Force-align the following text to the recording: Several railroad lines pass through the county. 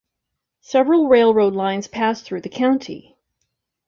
Several 0.61 1.07
railroad 1.09 1.53
lines 1.53 1.87
pass 1.87 2.23
through 2.23 2.41
the 2.41 2.49
county. 2.49 3.15